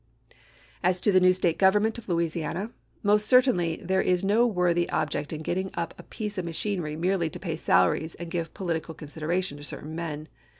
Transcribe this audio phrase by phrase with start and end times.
[0.81, 2.71] As to the new State government of Louisiana.
[3.03, 7.29] Most certainly there is no worthy object in getting up a piece of machinery merely
[7.29, 10.27] to pay salaries and give political consideration to certain men.